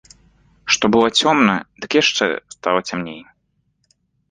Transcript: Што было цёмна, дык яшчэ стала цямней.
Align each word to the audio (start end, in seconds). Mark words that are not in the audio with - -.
Што 0.75 0.85
было 0.95 1.07
цёмна, 1.25 1.55
дык 1.85 1.91
яшчэ 2.01 2.25
стала 2.57 2.79
цямней. 2.91 3.21